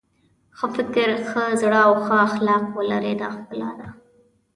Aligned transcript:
ښه 0.57 0.67
فکر 0.75 1.09
ښه 1.29 1.43
زړه 1.61 1.79
او 1.87 1.93
ښه 2.03 2.15
اخلاق 2.27 2.63
ولرئ 2.77 3.13
دا 3.21 3.29
ښکلا 3.35 3.71
ده. 3.79 3.87